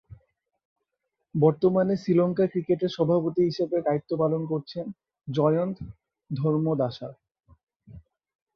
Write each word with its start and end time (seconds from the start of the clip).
বর্তমানে 1.35 1.93
শ্রীলঙ্কা 1.97 2.45
ক্রিকেটের 2.47 2.91
সভাপতি 2.97 3.41
হিসেবে 3.43 3.77
দায়িত্ব 3.81 4.11
পালন 4.17 4.41
করছেন 4.45 4.85
জয়ন্ত 5.27 5.77
ধর্মদাসা। 6.29 7.09